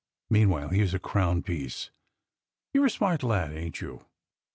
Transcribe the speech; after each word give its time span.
Meanwhile, 0.31 0.69
here's 0.69 0.95
a 0.95 0.99
crown 0.99 1.43
piece. 1.43 1.91
You're 2.73 2.87
a 2.87 2.89
smart 2.89 3.21
lad, 3.21 3.53
ain't 3.53 3.75
yoxi? 3.81 4.03